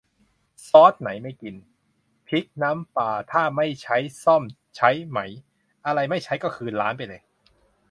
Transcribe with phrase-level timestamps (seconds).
[0.67, 1.55] ซอสไหนไม่กิน
[2.25, 4.43] พริกน้ำปลาถ้าไม่ใช้ ส้อม
[4.77, 5.19] ใช้ไหม
[5.85, 7.21] อะไรไม่ใช้ก็คืนร้านไปเลย